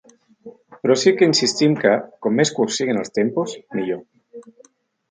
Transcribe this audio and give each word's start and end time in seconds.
Però 0.85 0.95
sí 1.01 1.13
que 1.19 1.27
insistim 1.33 1.77
que, 1.83 1.93
com 2.27 2.35
més 2.41 2.55
curts 2.57 2.81
siguin 2.81 3.05
els 3.05 3.17
tempos, 3.21 3.57
millor. 3.79 4.07